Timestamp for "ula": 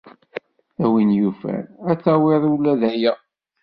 2.53-2.73